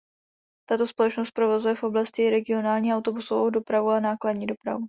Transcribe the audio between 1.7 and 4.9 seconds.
v oblasti i regionální autobusovou dopravu a nákladní dopravu.